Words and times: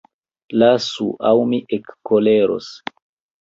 Lasu, 0.61 1.05
aŭ 1.33 1.33
mi 1.51 1.59
ekkoleros! 1.79 2.73